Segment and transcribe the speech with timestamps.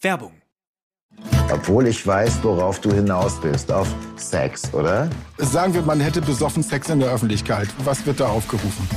[0.00, 0.32] Werbung.
[1.50, 3.72] Obwohl ich weiß, worauf du hinaus bist.
[3.72, 5.08] Auf Sex, oder?
[5.38, 7.68] Sagen wir, man hätte besoffen Sex in der Öffentlichkeit.
[7.84, 8.88] Was wird da aufgerufen?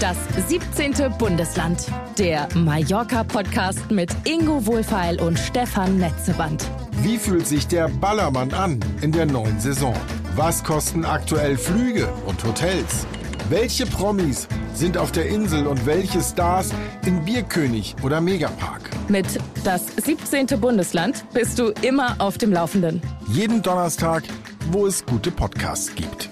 [0.00, 0.16] Das
[0.48, 1.12] 17.
[1.16, 1.86] Bundesland.
[2.18, 6.68] Der Mallorca-Podcast mit Ingo Wohlfeil und Stefan Netzeband.
[7.02, 9.94] Wie fühlt sich der Ballermann an in der neuen Saison?
[10.34, 13.06] Was kosten aktuell Flüge und Hotels?
[13.48, 16.70] Welche Promis sind auf der Insel und welche Stars
[17.04, 18.90] in Bierkönig oder Megapark?
[19.08, 19.26] Mit
[19.64, 20.46] das 17.
[20.60, 23.02] Bundesland bist du immer auf dem Laufenden.
[23.28, 24.22] Jeden Donnerstag,
[24.70, 26.30] wo es gute Podcasts gibt.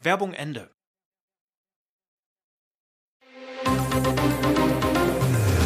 [0.00, 0.70] Werbung Ende.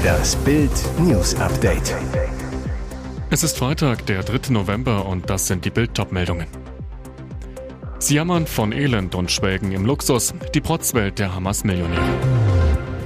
[0.02, 1.94] Das Bild News Update.
[3.28, 4.50] Es ist Freitag, der 3.
[4.50, 6.48] November und das sind die Bild meldungen
[8.00, 12.18] Sie jammern von Elend und schwelgen im Luxus, die Protzwelt der Hamas-Millionäre.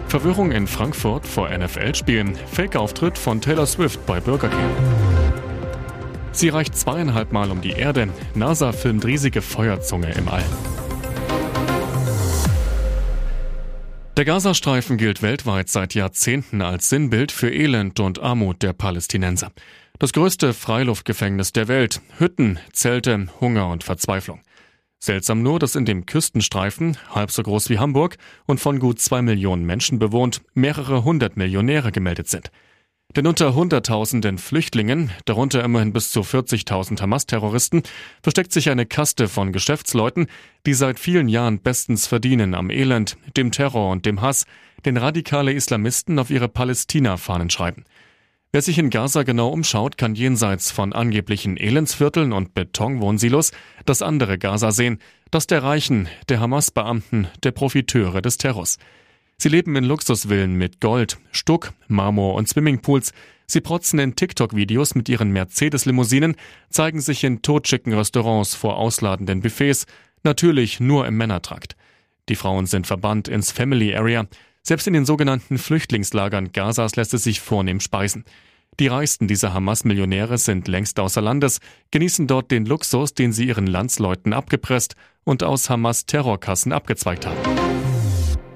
[0.07, 4.71] Verwirrung in Frankfurt vor NFL-Spielen, Fake-Auftritt von Taylor Swift bei Burger King.
[6.31, 10.45] Sie reicht zweieinhalb Mal um die Erde, NASA filmt riesige Feuerzunge im All.
[14.17, 19.51] Der Gazastreifen gilt weltweit seit Jahrzehnten als Sinnbild für Elend und Armut der Palästinenser.
[19.99, 24.41] Das größte Freiluftgefängnis der Welt, Hütten, Zelte, Hunger und Verzweiflung.
[25.05, 28.17] Seltsam nur, dass in dem Küstenstreifen, halb so groß wie Hamburg
[28.47, 32.51] und von gut zwei Millionen Menschen bewohnt, mehrere hundert Millionäre gemeldet sind.
[33.15, 37.83] Denn unter Hunderttausenden Flüchtlingen, darunter immerhin bis zu 40.000 Hamas-Terroristen,
[38.23, 40.27] versteckt sich eine Kaste von Geschäftsleuten,
[40.65, 44.47] die seit vielen Jahren bestens verdienen am Elend, dem Terror und dem Hass,
[44.87, 47.85] den radikale Islamisten auf ihre Palästina-Fahnen schreiben.
[48.55, 53.51] Wer sich in Gaza genau umschaut, kann jenseits von angeblichen Elendsvierteln und Betonwohnsilos
[53.85, 55.01] das andere Gaza sehen,
[55.33, 58.79] das der Reichen, der Hamas-Beamten, der Profiteure des Terrors.
[59.39, 63.13] Sie leben in Luxusvillen mit Gold, Stuck, Marmor und Swimmingpools.
[63.49, 66.37] Sie protzen in TikTok-Videos mit ihren Mercedes-Limousinen,
[66.71, 69.87] zeigen sich in totschicken Restaurants vor ausladenden Buffets,
[70.23, 71.75] natürlich nur im Männertrakt.
[72.29, 74.29] Die Frauen sind verbannt ins Family Area,
[74.67, 78.25] selbst in den sogenannten Flüchtlingslagern Gazas lässt es sich vornehm speisen.
[78.81, 81.61] Die reichsten dieser Hamas-Millionäre sind längst außer Landes,
[81.93, 87.39] genießen dort den Luxus, den sie ihren Landsleuten abgepresst und aus Hamas-Terrorkassen abgezweigt haben.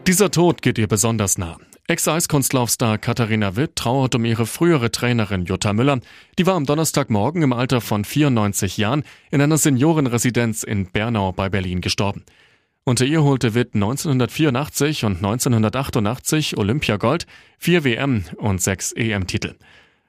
[0.07, 1.59] Dieser Tod geht ihr besonders nah.
[1.87, 6.01] Ex-Eiskunstlaufstar Katharina Witt trauert um ihre frühere Trainerin Jutta Müller.
[6.39, 11.49] Die war am Donnerstagmorgen im Alter von 94 Jahren in einer Seniorenresidenz in Bernau bei
[11.49, 12.25] Berlin gestorben.
[12.85, 17.27] Unter ihr holte Witt 1984 und 1988 Olympiagold,
[17.59, 19.57] vier WM und sechs EM-Titel.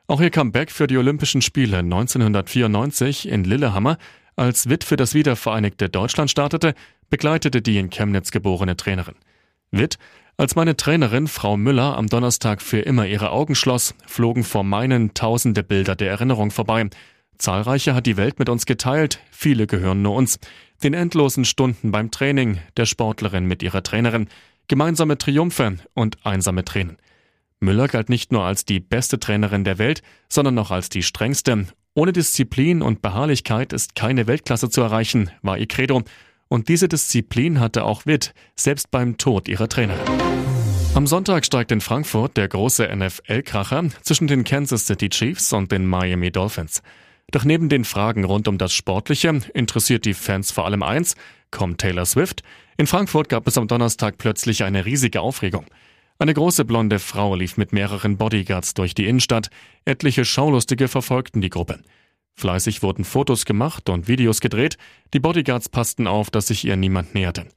[0.07, 3.97] Auch ihr Comeback für die Olympischen Spiele 1994 in Lillehammer,
[4.35, 6.73] als Witt für das wiedervereinigte Deutschland startete,
[7.09, 9.15] begleitete die in Chemnitz geborene Trainerin.
[9.71, 9.97] Witt,
[10.37, 15.13] als meine Trainerin Frau Müller am Donnerstag für immer ihre Augen schloss, flogen vor meinen
[15.13, 16.89] tausende Bilder der Erinnerung vorbei.
[17.37, 20.39] Zahlreiche hat die Welt mit uns geteilt, viele gehören nur uns
[20.83, 24.27] den endlosen Stunden beim Training, der Sportlerin mit ihrer Trainerin,
[24.67, 26.97] gemeinsame Triumphe und einsame Tränen.
[27.59, 31.67] Müller galt nicht nur als die beste Trainerin der Welt, sondern auch als die strengste.
[31.93, 36.03] Ohne Disziplin und Beharrlichkeit ist keine Weltklasse zu erreichen, war ihr Credo.
[36.47, 39.99] Und diese Disziplin hatte auch Witt, selbst beim Tod ihrer Trainerin.
[40.95, 45.85] Am Sonntag steigt in Frankfurt der große NFL-Kracher zwischen den Kansas City Chiefs und den
[45.85, 46.81] Miami Dolphins.
[47.31, 51.15] Doch neben den Fragen rund um das Sportliche interessiert die Fans vor allem eins,
[51.51, 52.41] kommt Taylor Swift?
[52.77, 55.65] In Frankfurt gab es am Donnerstag plötzlich eine riesige Aufregung.
[56.17, 59.49] Eine große blonde Frau lief mit mehreren Bodyguards durch die Innenstadt,
[59.85, 61.79] etliche Schaulustige verfolgten die Gruppe.
[62.35, 64.77] Fleißig wurden Fotos gemacht und Videos gedreht,
[65.13, 67.47] die Bodyguards passten auf, dass sich ihr niemand näherte.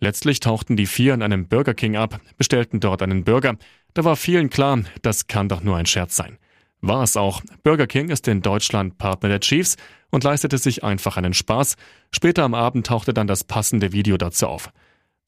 [0.00, 3.56] Letztlich tauchten die vier in einem Burger King ab, bestellten dort einen Burger.
[3.92, 6.38] Da war vielen klar, das kann doch nur ein Scherz sein.
[6.80, 7.42] War es auch.
[7.62, 9.76] Burger King ist in Deutschland Partner der Chiefs
[10.10, 11.76] und leistete sich einfach einen Spaß.
[12.10, 14.70] Später am Abend tauchte dann das passende Video dazu auf.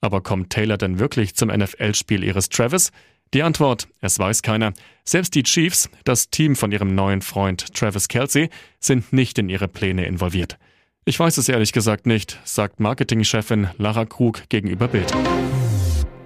[0.01, 2.91] Aber kommt Taylor denn wirklich zum NFL-Spiel ihres Travis?
[3.35, 4.75] Die Antwort, es weiß keiner.
[5.05, 9.69] Selbst die Chiefs, das Team von ihrem neuen Freund Travis Kelsey, sind nicht in ihre
[9.69, 10.59] Pläne involviert.
[11.05, 15.13] Ich weiß es ehrlich gesagt nicht, sagt Marketingchefin Lara Krug gegenüber Bild.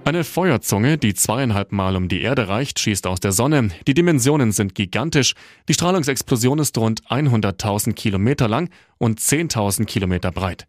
[0.07, 3.71] Eine Feuerzunge, die zweieinhalb Mal um die Erde reicht, schießt aus der Sonne.
[3.87, 5.33] Die Dimensionen sind gigantisch.
[5.67, 8.69] Die Strahlungsexplosion ist rund 100.000 Kilometer lang
[8.99, 10.65] und 10.000 Kilometer breit.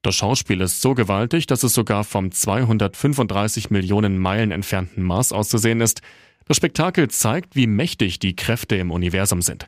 [0.00, 5.82] Das Schauspiel ist so gewaltig, dass es sogar vom 235 Millionen Meilen entfernten Mars auszusehen
[5.82, 6.00] ist.
[6.46, 9.66] Das Spektakel zeigt, wie mächtig die Kräfte im Universum sind.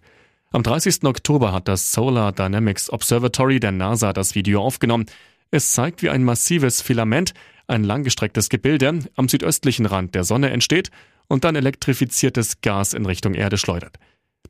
[0.50, 1.04] Am 30.
[1.04, 5.04] Oktober hat das Solar Dynamics Observatory der NASA das Video aufgenommen.
[5.50, 7.34] Es zeigt, wie ein massives Filament
[7.70, 10.90] ein langgestrecktes Gebilde am südöstlichen Rand der Sonne entsteht
[11.28, 13.98] und dann elektrifiziertes Gas in Richtung Erde schleudert.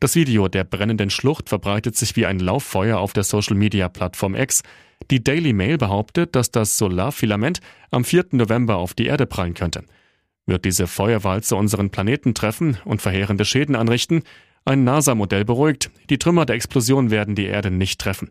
[0.00, 4.62] Das Video der brennenden Schlucht verbreitet sich wie ein Lauffeuer auf der Social-Media-Plattform X.
[5.10, 8.26] Die Daily Mail behauptet, dass das Solarfilament am 4.
[8.32, 9.84] November auf die Erde prallen könnte.
[10.46, 14.22] Wird diese Feuerwalze unseren Planeten treffen und verheerende Schäden anrichten?
[14.64, 18.30] Ein NASA-Modell beruhigt, die Trümmer der Explosion werden die Erde nicht treffen.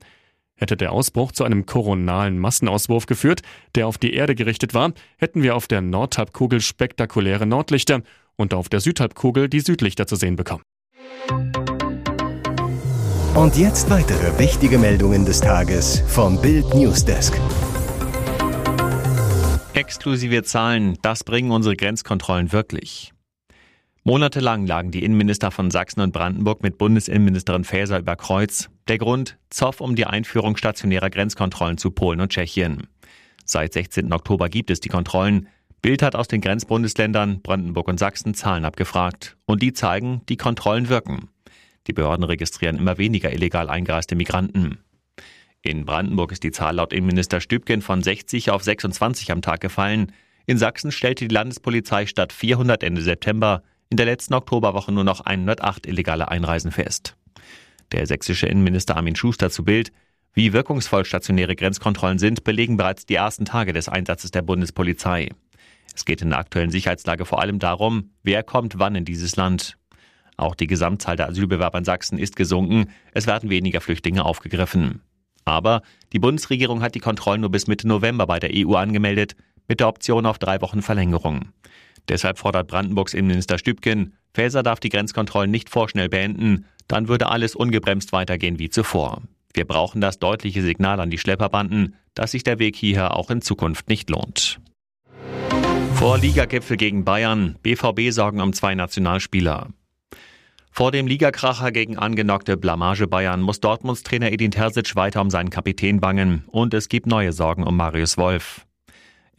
[0.60, 3.42] Hätte der Ausbruch zu einem koronalen Massenauswurf geführt,
[3.76, 8.02] der auf die Erde gerichtet war, hätten wir auf der Nordhalbkugel spektakuläre Nordlichter
[8.36, 10.64] und auf der Südhalbkugel die Südlichter zu sehen bekommen.
[13.36, 17.40] Und jetzt weitere wichtige Meldungen des Tages vom Bild Newsdesk.
[19.74, 23.14] Exklusive Zahlen, das bringen unsere Grenzkontrollen wirklich.
[24.10, 28.72] Monatelang lagen die Innenminister von Sachsen und Brandenburg mit Bundesinnenministerin Faeser über Kreuz.
[28.88, 29.38] Der Grund?
[29.52, 32.88] Zoff um die Einführung stationärer Grenzkontrollen zu Polen und Tschechien.
[33.46, 34.12] Seit 16.
[34.12, 35.48] Oktober gibt es die Kontrollen.
[35.84, 39.38] Bild hat aus den Grenzbundesländern Brandenburg und Sachsen Zahlen abgefragt.
[39.46, 41.30] Und die zeigen, die Kontrollen wirken.
[41.86, 44.80] Die Behörden registrieren immer weniger illegal eingereiste Migranten.
[45.62, 50.14] In Brandenburg ist die Zahl laut Innenminister Stübgen von 60 auf 26 am Tag gefallen.
[50.48, 55.22] In Sachsen stellte die Landespolizei statt 400 Ende September in der letzten Oktoberwoche nur noch
[55.22, 57.16] 108 illegale Einreisen fest.
[57.92, 59.92] Der sächsische Innenminister Armin Schuster zu Bild.
[60.34, 65.30] Wie wirkungsvoll stationäre Grenzkontrollen sind, belegen bereits die ersten Tage des Einsatzes der Bundespolizei.
[65.96, 69.76] Es geht in der aktuellen Sicherheitslage vor allem darum, wer kommt wann in dieses Land.
[70.38, 75.02] Auch die Gesamtzahl der Asylbewerber in Sachsen ist gesunken, es werden weniger Flüchtlinge aufgegriffen.
[75.46, 75.82] Aber
[76.14, 79.36] die Bundesregierung hat die Kontrollen nur bis Mitte November bei der EU angemeldet,
[79.68, 81.50] mit der Option auf drei Wochen Verlängerung.
[82.10, 87.56] Deshalb fordert Brandenburgs Innenminister Stübken, Faeser darf die Grenzkontrollen nicht vorschnell beenden, dann würde alles
[87.56, 89.22] ungebremst weitergehen wie zuvor.
[89.54, 93.42] Wir brauchen das deutliche Signal an die Schlepperbanden, dass sich der Weg hierher auch in
[93.42, 94.60] Zukunft nicht lohnt.
[95.94, 99.68] Vor Ligagipfel gegen Bayern, BVB sorgen um zwei Nationalspieler.
[100.72, 105.50] Vor dem Ligakracher gegen angenockte Blamage Bayern muss Dortmunds Trainer Edin Terzic weiter um seinen
[105.50, 108.66] Kapitän bangen und es gibt neue Sorgen um Marius Wolf.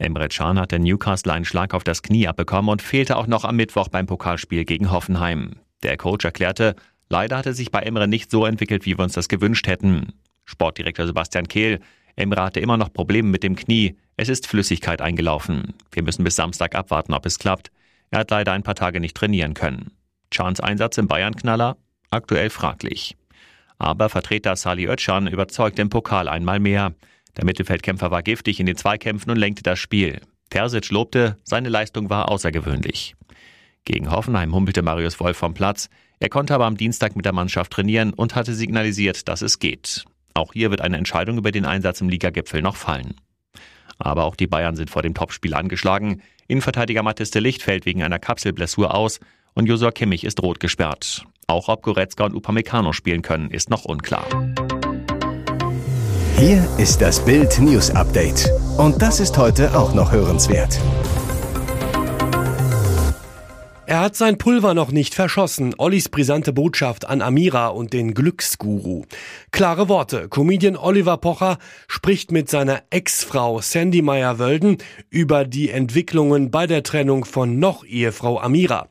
[0.01, 3.55] Emre Can hatte Newcastle einen Schlag auf das Knie abbekommen und fehlte auch noch am
[3.55, 5.57] Mittwoch beim Pokalspiel gegen Hoffenheim.
[5.83, 6.75] Der Coach erklärte,
[7.09, 10.13] leider hatte sich bei Emre nicht so entwickelt, wie wir uns das gewünscht hätten.
[10.45, 11.79] Sportdirektor Sebastian Kehl,
[12.15, 13.95] Emre hatte immer noch Probleme mit dem Knie.
[14.17, 15.75] Es ist Flüssigkeit eingelaufen.
[15.91, 17.71] Wir müssen bis Samstag abwarten, ob es klappt.
[18.09, 19.91] Er hat leider ein paar Tage nicht trainieren können.
[20.31, 21.77] Chans Einsatz im Bayern-Knaller?
[22.09, 23.15] Aktuell fraglich.
[23.77, 26.93] Aber Vertreter Sali Özcan überzeugt im Pokal einmal mehr.
[27.37, 30.21] Der Mittelfeldkämpfer war giftig in den Zweikämpfen und lenkte das Spiel.
[30.49, 33.15] Terzic lobte, seine Leistung war außergewöhnlich.
[33.85, 35.89] Gegen Hoffenheim humpelte Marius Wolf vom Platz.
[36.19, 40.05] Er konnte aber am Dienstag mit der Mannschaft trainieren und hatte signalisiert, dass es geht.
[40.33, 43.15] Auch hier wird eine Entscheidung über den Einsatz im Ligagipfel noch fallen.
[43.97, 46.21] Aber auch die Bayern sind vor dem Topspiel angeschlagen.
[46.47, 49.19] Innenverteidiger Mathis de Licht fällt wegen einer Kapselblessur aus
[49.53, 51.23] und Josua Kimmich ist rot gesperrt.
[51.47, 54.25] Auch ob Goretzka und Upamecano spielen können, ist noch unklar.
[56.41, 58.51] Hier ist das Bild News Update.
[58.75, 60.79] Und das ist heute auch noch hörenswert.
[63.85, 65.75] Er hat sein Pulver noch nicht verschossen.
[65.77, 69.05] Ollis brisante Botschaft an Amira und den Glücksguru.
[69.51, 70.29] Klare Worte.
[70.29, 74.79] Comedian Oliver Pocher spricht mit seiner Ex-Frau Sandy Meyer-Wölden
[75.11, 78.87] über die Entwicklungen bei der Trennung von noch Ehefrau Amira.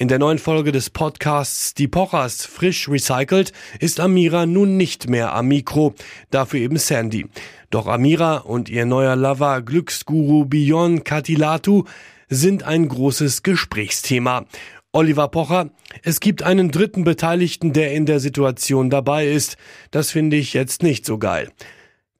[0.00, 5.34] In der neuen Folge des Podcasts Die Pochers frisch recycelt ist Amira nun nicht mehr
[5.34, 5.94] am Mikro,
[6.30, 7.26] dafür eben Sandy.
[7.68, 11.84] Doch Amira und ihr neuer Lover Glücksguru Bion Katilatu
[12.30, 14.46] sind ein großes Gesprächsthema.
[14.92, 15.68] Oliver Pocher,
[16.02, 19.58] es gibt einen dritten Beteiligten, der in der Situation dabei ist.
[19.90, 21.50] Das finde ich jetzt nicht so geil.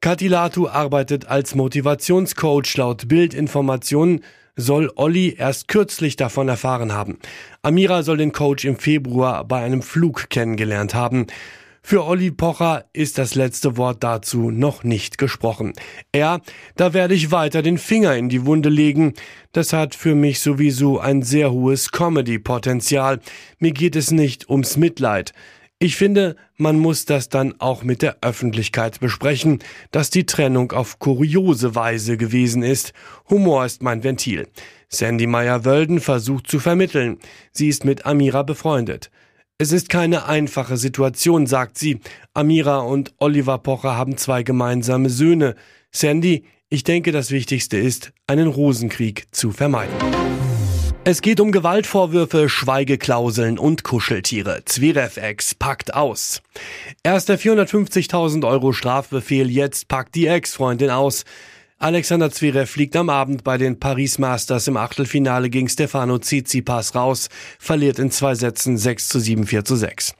[0.01, 4.21] Katilatu arbeitet als Motivationscoach laut Bildinformationen
[4.55, 7.19] soll Olli erst kürzlich davon erfahren haben.
[7.61, 11.27] Amira soll den Coach im Februar bei einem Flug kennengelernt haben.
[11.83, 15.73] Für Olli Pocher ist das letzte Wort dazu noch nicht gesprochen.
[16.11, 16.41] Er,
[16.75, 19.13] da werde ich weiter den Finger in die Wunde legen.
[19.51, 23.19] Das hat für mich sowieso ein sehr hohes Comedy-Potenzial.
[23.57, 25.33] Mir geht es nicht ums Mitleid.
[25.83, 30.99] Ich finde, man muss das dann auch mit der Öffentlichkeit besprechen, dass die Trennung auf
[30.99, 32.93] kuriose Weise gewesen ist.
[33.31, 34.47] Humor ist mein Ventil.
[34.89, 37.17] Sandy Meyer-Wölden versucht zu vermitteln.
[37.51, 39.09] Sie ist mit Amira befreundet.
[39.57, 41.99] Es ist keine einfache Situation, sagt sie.
[42.35, 45.55] Amira und Oliver Pocher haben zwei gemeinsame Söhne.
[45.89, 49.97] Sandy, ich denke, das Wichtigste ist, einen Rosenkrieg zu vermeiden.
[51.03, 54.61] Es geht um Gewaltvorwürfe, Schweigeklauseln und Kuscheltiere.
[54.65, 56.43] Zverev-Ex packt aus.
[57.01, 61.25] Erst der 450.000 Euro Strafbefehl, jetzt packt die Ex-Freundin aus.
[61.79, 67.29] Alexander Zverev fliegt am Abend bei den Paris Masters im Achtelfinale gegen Stefano Tsitsipas raus,
[67.57, 70.13] verliert in zwei Sätzen 6 zu 7, 4 zu 6.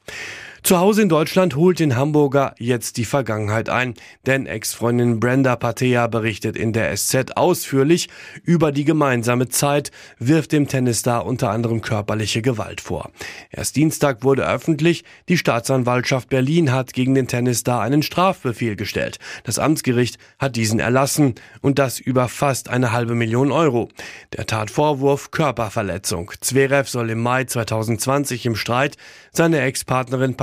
[0.63, 3.95] Zu Hause in Deutschland holt den Hamburger jetzt die Vergangenheit ein,
[4.27, 8.09] denn Ex-Freundin Brenda Patea berichtet in der SZ ausführlich
[8.43, 13.09] über die gemeinsame Zeit, wirft dem Tennisstar unter anderem körperliche Gewalt vor.
[13.49, 19.17] Erst Dienstag wurde öffentlich, die Staatsanwaltschaft Berlin hat gegen den Tennisstar einen Strafbefehl gestellt.
[19.43, 23.89] Das Amtsgericht hat diesen erlassen und das über fast eine halbe Million Euro.
[24.37, 26.31] Der Tatvorwurf Körperverletzung.
[26.39, 28.95] Zverev soll im Mai 2020 im Streit
[29.31, 30.35] seine Ex-Partnerin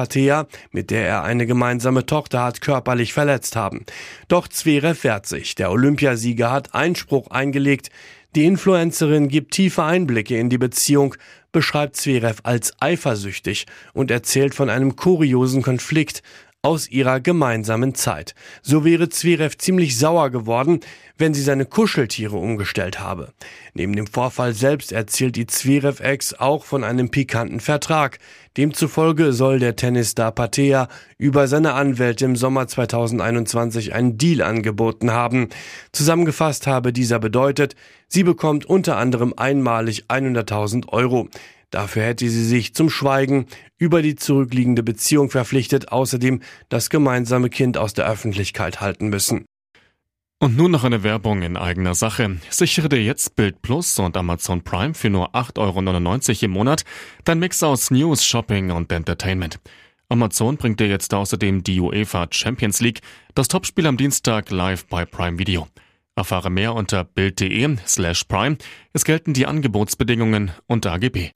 [0.71, 3.85] mit der er eine gemeinsame Tochter hat, körperlich verletzt haben.
[4.29, 5.55] Doch Zverev wehrt sich.
[5.55, 7.91] Der Olympiasieger hat Einspruch eingelegt.
[8.37, 11.15] Die Influencerin gibt tiefe Einblicke in die Beziehung,
[11.53, 16.23] beschreibt Zverev als eifersüchtig und erzählt von einem kuriosen Konflikt,
[16.63, 18.35] aus ihrer gemeinsamen Zeit.
[18.63, 20.81] So wäre Zverev ziemlich sauer geworden,
[21.17, 23.33] wenn sie seine Kuscheltiere umgestellt habe.
[23.75, 28.19] Neben dem Vorfall selbst erzählt die Zverev-Ex auch von einem pikanten Vertrag.
[28.57, 35.51] Demzufolge soll der Tennisstar Patea über seine Anwälte im Sommer 2021 einen Deal angeboten haben.
[35.93, 37.77] Zusammengefasst habe dieser bedeutet,
[38.09, 41.29] sie bekommt unter anderem einmalig 100.000 Euro.
[41.71, 43.47] Dafür hätte sie sich zum Schweigen
[43.77, 49.45] über die zurückliegende Beziehung verpflichtet, außerdem das gemeinsame Kind aus der Öffentlichkeit halten müssen.
[50.41, 52.37] Und nun noch eine Werbung in eigener Sache.
[52.49, 56.85] Sichere dir jetzt Bild Plus und Amazon Prime für nur 8,99 Euro im Monat
[57.25, 59.59] dein Mix aus News, Shopping und Entertainment.
[60.09, 63.01] Amazon bringt dir jetzt außerdem die UEFA Champions League,
[63.35, 65.67] das Topspiel am Dienstag live bei Prime Video.
[66.19, 68.59] Erfahre mehr unter bild.de slash prime.
[68.93, 71.31] Es gelten die Angebotsbedingungen und AGB.